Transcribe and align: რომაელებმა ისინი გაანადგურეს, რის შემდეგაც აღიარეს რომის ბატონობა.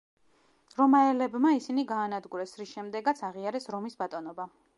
რომაელებმა 0.79 1.51
ისინი 1.57 1.85
გაანადგურეს, 1.91 2.55
რის 2.63 2.73
შემდეგაც 2.79 3.23
აღიარეს 3.29 3.71
რომის 3.77 4.01
ბატონობა. 4.03 4.51